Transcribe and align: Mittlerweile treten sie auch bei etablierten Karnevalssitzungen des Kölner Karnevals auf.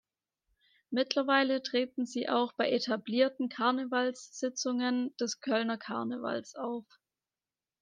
Mittlerweile 0.89 1.61
treten 1.61 2.07
sie 2.07 2.27
auch 2.27 2.53
bei 2.53 2.71
etablierten 2.71 3.49
Karnevalssitzungen 3.49 5.15
des 5.17 5.41
Kölner 5.41 5.77
Karnevals 5.77 6.55
auf. 6.55 6.87